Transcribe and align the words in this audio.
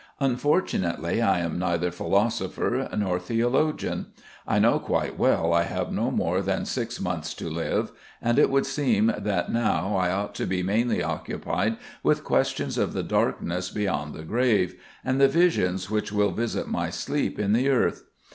Unfortunately, 0.19 1.21
I 1.21 1.41
am 1.41 1.59
neither 1.59 1.91
philosopher 1.91 2.89
nor 2.97 3.19
theologian. 3.19 4.07
I 4.47 4.57
know 4.57 4.79
quite 4.79 5.15
well 5.19 5.53
I 5.53 5.61
have 5.61 5.91
no 5.91 6.09
more 6.09 6.41
than 6.41 6.65
six 6.65 6.99
months 6.99 7.35
to 7.35 7.47
live; 7.47 7.91
and 8.19 8.39
it 8.39 8.49
would 8.49 8.65
seem 8.65 9.13
that 9.15 9.51
now 9.53 9.95
I 9.95 10.09
ought 10.11 10.33
to 10.37 10.47
be 10.47 10.63
mainly 10.63 11.03
occupied 11.03 11.77
with 12.01 12.23
questions 12.23 12.79
of 12.79 12.93
the 12.93 13.03
darkness 13.03 13.69
beyond 13.69 14.15
the 14.15 14.23
grave, 14.23 14.73
and 15.05 15.21
the 15.21 15.27
visions 15.27 15.91
which 15.91 16.11
will 16.11 16.31
visit 16.31 16.67
my 16.67 16.89
sleep 16.89 17.37
in 17.37 17.53
the 17.53 17.69
earth. 17.69 18.01